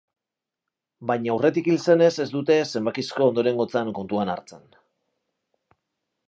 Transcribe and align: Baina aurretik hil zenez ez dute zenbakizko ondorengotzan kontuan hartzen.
Baina 1.11 1.31
aurretik 1.33 1.69
hil 1.73 1.77
zenez 1.83 2.09
ez 2.25 2.27
dute 2.37 2.57
zenbakizko 2.73 3.27
ondorengotzan 3.33 3.93
kontuan 3.99 4.33
hartzen. 4.37 4.67